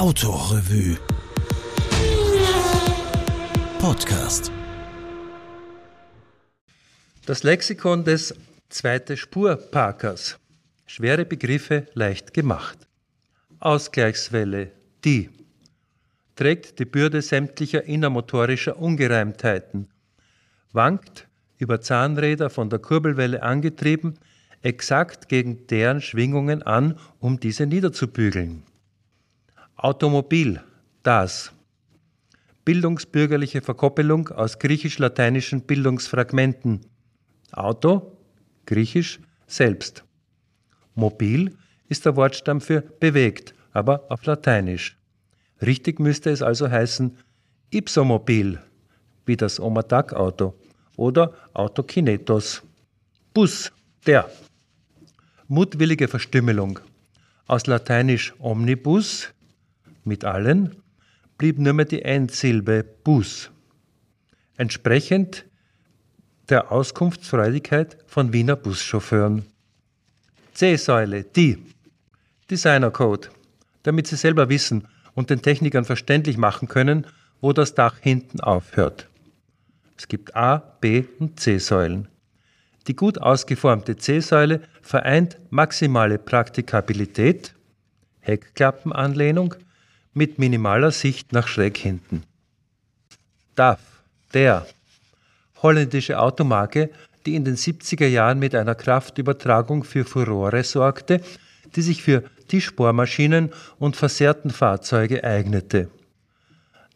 [0.00, 0.96] Autorevue
[3.78, 4.50] Podcast
[7.26, 8.34] Das Lexikon des
[8.70, 10.38] Zweite Spurparkers.
[10.86, 12.78] Schwere Begriffe leicht gemacht.
[13.58, 14.70] Ausgleichswelle,
[15.04, 15.28] die
[16.34, 19.88] trägt die Bürde sämtlicher innermotorischer Ungereimtheiten,
[20.72, 21.28] wankt
[21.58, 24.18] über Zahnräder von der Kurbelwelle angetrieben,
[24.62, 28.62] exakt gegen deren Schwingungen an, um diese niederzubügeln.
[29.82, 30.60] Automobil,
[31.02, 31.52] das.
[32.66, 36.82] Bildungsbürgerliche Verkoppelung aus griechisch-lateinischen Bildungsfragmenten.
[37.52, 38.18] Auto,
[38.66, 40.04] griechisch, selbst.
[40.94, 41.56] Mobil
[41.88, 44.98] ist der Wortstamm für bewegt, aber auf Lateinisch.
[45.62, 47.16] Richtig müsste es also heißen
[47.70, 48.60] Ipsomobil,
[49.24, 50.52] wie das Omatak-Auto,
[50.96, 52.62] oder Autokinetos.
[53.32, 53.72] Bus,
[54.06, 54.30] der.
[55.48, 56.80] Mutwillige Verstümmelung.
[57.46, 59.32] Aus Lateinisch omnibus,
[60.04, 60.76] mit allen,
[61.38, 63.50] blieb nur mehr die Endsilbe Bus.
[64.56, 65.46] Entsprechend
[66.48, 69.46] der Auskunftsfreudigkeit von Wiener Buschauffeuren.
[70.54, 71.58] C-Säule, die.
[72.50, 73.30] Designercode,
[73.84, 77.06] damit Sie selber wissen und den Technikern verständlich machen können,
[77.40, 79.08] wo das Dach hinten aufhört.
[79.96, 82.08] Es gibt A, B und C-Säulen.
[82.86, 87.54] Die gut ausgeformte C-Säule vereint maximale Praktikabilität,
[88.20, 89.54] Heckklappenanlehnung,
[90.20, 92.24] mit minimaler Sicht nach schräg hinten.
[93.54, 93.80] DAF,
[94.34, 94.66] der
[95.62, 96.90] holländische Automarke,
[97.24, 101.22] die in den 70er Jahren mit einer Kraftübertragung für Furore sorgte,
[101.74, 103.48] die sich für Tischbohrmaschinen
[103.78, 105.88] und versehrten Fahrzeuge eignete.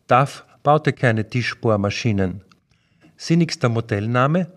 [0.06, 2.42] DAF baute keine Tischbohrmaschinen.
[3.16, 4.48] Sinnigster Modellname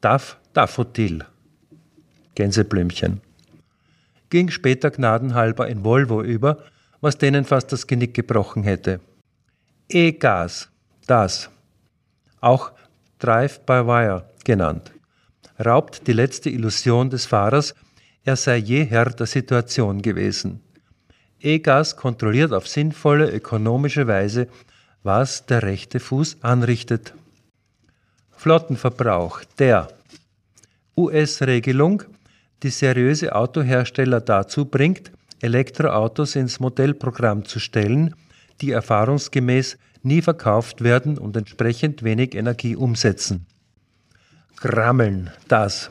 [0.00, 1.24] DAF Daffodil.
[2.34, 3.20] Gänseblümchen.
[4.30, 6.64] Ging später gnadenhalber in Volvo über,
[7.00, 9.00] was denen fast das Genick gebrochen hätte.
[9.88, 10.68] E-Gas,
[11.06, 11.50] das.
[12.40, 12.72] Auch
[13.18, 14.92] Drive-by-Wire genannt.
[15.64, 17.74] Raubt die letzte Illusion des Fahrers,
[18.24, 20.60] er sei je Herr der Situation gewesen.
[21.40, 24.48] E-Gas kontrolliert auf sinnvolle, ökonomische Weise,
[25.02, 27.14] was der rechte Fuß anrichtet.
[28.32, 29.88] Flottenverbrauch, der
[30.96, 32.02] US-Regelung,
[32.62, 38.14] die seriöse Autohersteller dazu bringt, Elektroautos ins Modellprogramm zu stellen,
[38.60, 43.46] die erfahrungsgemäß nie verkauft werden und entsprechend wenig Energie umsetzen.
[44.56, 45.90] Grammeln, das.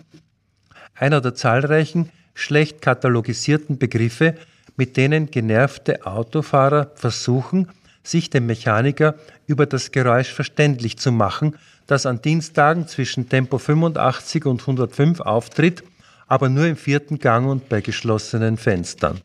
[0.96, 4.36] Einer der zahlreichen, schlecht katalogisierten Begriffe,
[4.78, 7.70] mit denen genervte Autofahrer versuchen,
[8.04, 9.16] sich dem Mechaniker
[9.48, 11.56] über das Geräusch verständlich zu machen,
[11.88, 15.84] das an Dienstagen zwischen Tempo 85 und 105 auftritt,
[16.28, 19.22] aber nur im vierten Gang und bei geschlossenen Fenstern.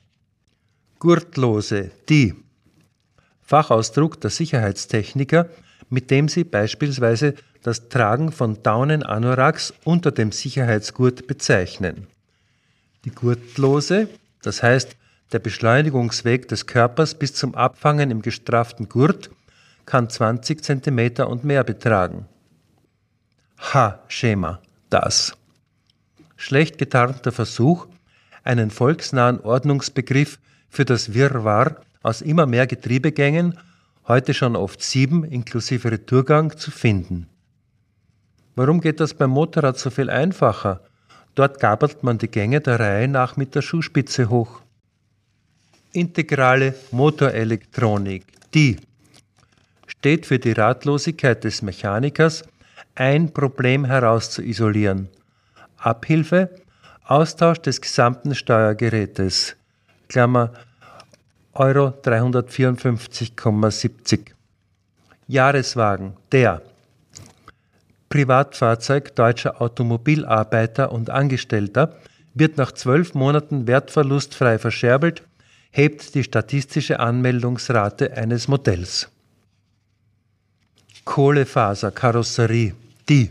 [1.01, 2.35] Gurtlose, die
[3.41, 5.49] Fachausdruck der Sicherheitstechniker,
[5.89, 12.07] mit dem sie beispielsweise das Tragen von Daunenanoraks unter dem Sicherheitsgurt bezeichnen.
[13.07, 14.09] Die Gurtlose,
[14.43, 14.95] das heißt
[15.33, 19.31] der Beschleunigungsweg des Körpers bis zum Abfangen im gestrafften Gurt,
[19.87, 22.27] kann 20 cm und mehr betragen.
[23.59, 24.61] H-Schema,
[24.91, 25.35] das.
[26.37, 27.87] Schlecht getarnter Versuch,
[28.45, 30.39] einen volksnahen Ordnungsbegriff
[30.71, 33.59] für das Wirrwarr aus immer mehr Getriebegängen,
[34.09, 37.27] heute schon oft sieben inklusive Retourgang, zu finden.
[38.55, 40.81] Warum geht das beim Motorrad so viel einfacher?
[41.35, 44.63] Dort gabelt man die Gänge der Reihe nach mit der Schuhspitze hoch.
[45.93, 48.79] Integrale Motorelektronik, die
[49.87, 52.45] steht für die Ratlosigkeit des Mechanikers,
[52.95, 55.09] ein Problem herauszuisolieren.
[55.77, 56.51] Abhilfe,
[57.05, 59.57] Austausch des gesamten Steuergerätes,
[60.11, 60.53] Klammer
[61.53, 64.33] Euro 354,70.
[65.29, 66.63] Jahreswagen, der
[68.09, 71.95] Privatfahrzeug deutscher Automobilarbeiter und Angestellter
[72.35, 75.23] wird nach zwölf Monaten wertverlustfrei verscherbelt,
[75.71, 79.09] hebt die statistische Anmeldungsrate eines Modells.
[81.05, 82.75] Kohlefaserkarosserie,
[83.09, 83.31] die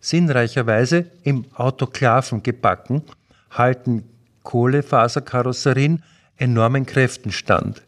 [0.00, 3.02] sinnreicherweise im Autoklaven gebacken,
[3.50, 4.04] halten
[4.48, 6.02] Kohlefaserkarosserien
[6.38, 7.82] enormen Kräften stand.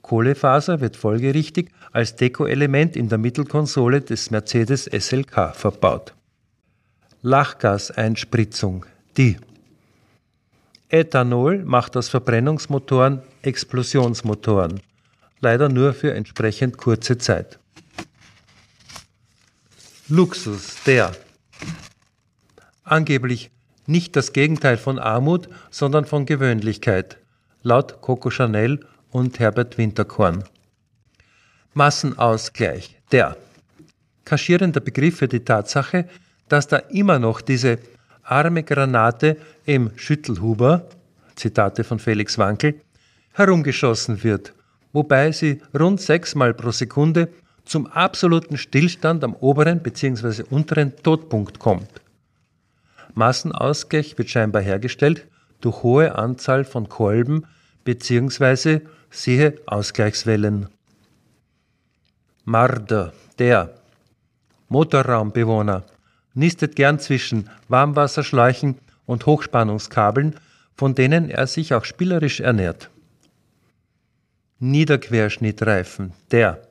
[0.00, 6.14] Kohlefaser wird folgerichtig als Dekoelement in der Mittelkonsole des Mercedes SLK verbaut.
[7.20, 8.86] Lachgaseinspritzung,
[9.18, 9.36] die
[10.88, 14.80] Ethanol macht aus Verbrennungsmotoren Explosionsmotoren,
[15.40, 17.58] leider nur für entsprechend kurze Zeit.
[20.08, 21.12] Luxus, der
[22.82, 23.50] angeblich
[23.92, 27.18] nicht das Gegenteil von Armut, sondern von Gewöhnlichkeit,
[27.62, 28.80] laut Coco Chanel
[29.10, 30.42] und Herbert Winterkorn.
[31.74, 33.36] Massenausgleich, der
[34.24, 36.08] kaschierender Begriff für die Tatsache,
[36.48, 37.78] dass da immer noch diese
[38.24, 40.86] arme Granate im Schüttelhuber,
[41.36, 42.80] Zitate von Felix Wankel,
[43.32, 44.52] herumgeschossen wird,
[44.92, 47.28] wobei sie rund sechsmal pro Sekunde
[47.64, 50.42] zum absoluten Stillstand am oberen bzw.
[50.50, 52.01] unteren Todpunkt kommt.
[53.14, 55.26] Massenausgleich wird scheinbar hergestellt
[55.60, 57.46] durch hohe Anzahl von Kolben
[57.84, 58.80] bzw.
[59.10, 60.68] siehe Ausgleichswellen.
[62.44, 63.74] Marder, der
[64.68, 65.84] Motorraumbewohner,
[66.34, 70.36] nistet gern zwischen Warmwasserschläuchen und Hochspannungskabeln,
[70.74, 72.90] von denen er sich auch spielerisch ernährt.
[74.58, 76.62] Niederquerschnittreifen, der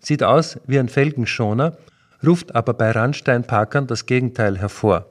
[0.00, 1.76] sieht aus wie ein Felgenschoner,
[2.24, 5.09] ruft aber bei Randsteinparkern das Gegenteil hervor.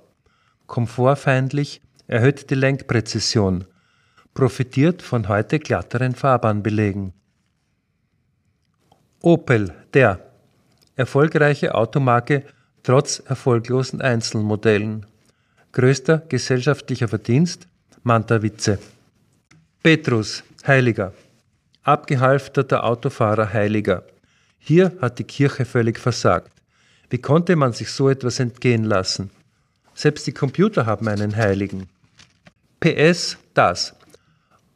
[0.69, 3.65] Komfortfeindlich, erhöht die Lenkpräzision,
[4.35, 7.11] profitiert von heute glatteren Fahrbahnbelegen.
[9.21, 10.19] Opel, der
[10.95, 12.43] erfolgreiche Automarke
[12.83, 15.07] trotz erfolglosen Einzelmodellen.
[15.71, 17.67] Größter gesellschaftlicher Verdienst
[18.03, 18.77] Manta-Witze.
[19.81, 21.13] Petrus, Heiliger.
[21.81, 24.03] Abgehalfterter Autofahrer Heiliger.
[24.59, 26.51] Hier hat die Kirche völlig versagt.
[27.09, 29.31] Wie konnte man sich so etwas entgehen lassen?
[29.99, 31.89] Selbst die Computer haben einen Heiligen.
[32.79, 33.93] PS, das.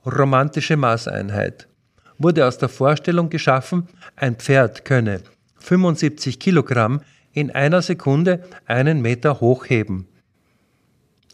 [0.05, 1.69] Romantische Maßeinheit.
[2.17, 3.87] Wurde aus der Vorstellung geschaffen,
[4.17, 5.21] ein Pferd könne
[5.59, 6.99] 75 Kilogramm
[7.31, 10.09] in einer Sekunde einen Meter hochheben.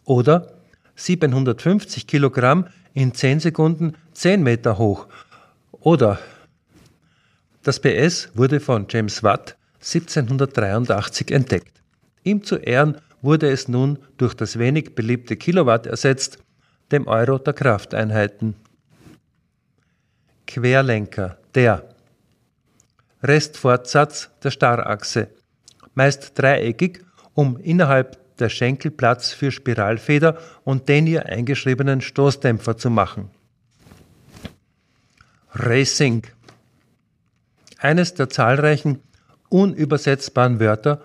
[0.06, 0.54] Oder
[0.94, 5.08] 750 Kilogramm in 10 Sekunden 10 Meter hoch.
[5.72, 6.20] Oder
[7.64, 11.82] das PS wurde von James Watt 1783 entdeckt.
[12.24, 16.40] Ihm zu Ehren wurde es nun durch das wenig beliebte Kilowatt ersetzt,
[16.92, 18.56] dem Euro der Krafteinheiten.
[20.48, 21.90] Querlenker, der
[23.22, 25.30] Restfortsatz der Starrachse,
[25.94, 32.90] meist dreieckig, um innerhalb der Schenkel Platz für Spiralfeder und den ihr eingeschriebenen Stoßdämpfer zu
[32.90, 33.30] machen.
[35.54, 36.24] Racing.
[37.78, 39.02] Eines der zahlreichen
[39.50, 41.02] unübersetzbaren Wörter,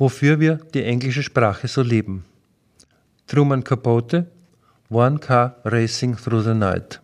[0.00, 2.24] wofür wir die englische Sprache so lieben.
[3.26, 4.26] Truman Capote,
[4.88, 7.00] One Car Racing Through the Night.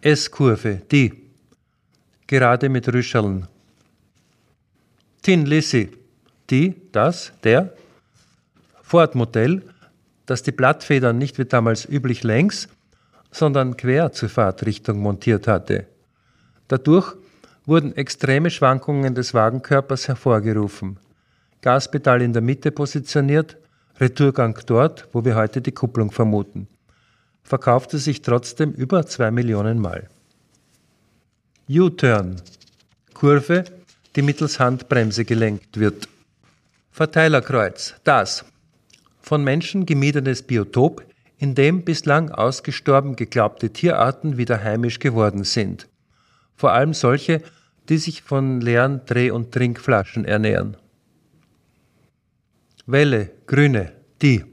[0.00, 1.12] S-Kurve, die.
[2.26, 3.46] Gerade mit Rüscheln.
[5.20, 5.90] Tin Lizzy,
[6.48, 7.74] die, das, der.
[8.82, 9.62] Ford-Modell,
[10.24, 12.66] das die Blattfedern nicht wie damals üblich längs,
[13.30, 15.86] sondern quer zur Fahrtrichtung montiert hatte.
[16.66, 17.14] Dadurch
[17.68, 20.98] wurden extreme Schwankungen des Wagenkörpers hervorgerufen.
[21.60, 23.58] Gaspedal in der Mitte positioniert,
[24.00, 26.66] Retourgang dort, wo wir heute die Kupplung vermuten.
[27.42, 30.08] Verkaufte sich trotzdem über zwei Millionen Mal.
[31.68, 32.36] U-Turn.
[33.12, 33.64] Kurve,
[34.16, 36.08] die mittels Handbremse gelenkt wird.
[36.90, 37.96] Verteilerkreuz.
[38.02, 38.46] Das.
[39.20, 41.04] Von Menschen gemiedenes Biotop,
[41.36, 45.86] in dem bislang ausgestorben geglaubte Tierarten wieder heimisch geworden sind.
[46.56, 47.42] Vor allem solche,
[47.88, 50.76] die sich von leeren Dreh- und Trinkflaschen ernähren.
[52.86, 53.92] Welle, grüne,
[54.22, 54.44] die.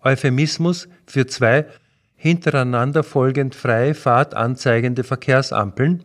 [0.00, 1.66] Euphemismus für zwei
[2.16, 6.02] hintereinander folgend freie Fahrt anzeigende Verkehrsampeln,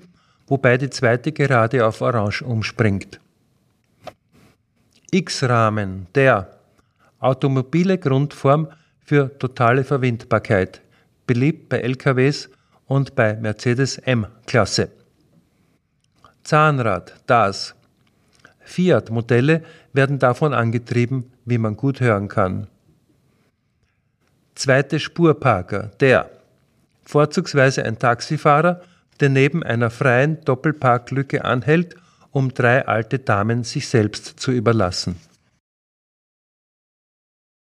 [0.48, 3.20] wobei die zweite gerade auf Orange umspringt.
[5.12, 6.60] X-Rahmen, der
[7.20, 8.68] automobile Grundform
[9.00, 10.82] für totale Verwindbarkeit,
[11.28, 12.50] beliebt bei LKWs
[12.86, 14.92] und bei Mercedes M-Klasse.
[16.44, 17.76] Zahnrad, das.
[18.62, 22.68] Fiat-Modelle werden davon angetrieben, wie man gut hören kann.
[24.56, 26.30] Zweite Spurparker, der.
[27.06, 28.82] Vorzugsweise ein Taxifahrer,
[29.20, 31.96] der neben einer freien Doppelparklücke anhält,
[32.32, 35.18] um drei alte Damen sich selbst zu überlassen.